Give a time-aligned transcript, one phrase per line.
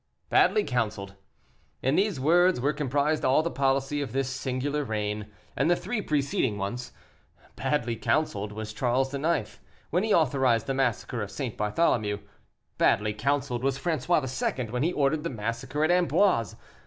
[0.29, 1.13] Badly counseled.
[1.83, 6.01] In these words were comprised all the policy of this singular reign, and the three
[6.01, 6.91] preceding ones.
[7.55, 9.59] Badly counseled was Charles IX.
[9.91, 11.55] when he authorized the massacre of St.
[11.55, 12.17] Bartholomew.
[12.79, 14.27] Badly counseled was François
[14.59, 14.71] II.
[14.71, 16.55] when he ordered the massacre at Amboise.